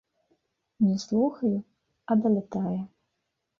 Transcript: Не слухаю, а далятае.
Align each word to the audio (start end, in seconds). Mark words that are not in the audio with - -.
Не 0.85 0.95
слухаю, 1.03 1.61
а 2.09 2.19
далятае. 2.25 2.77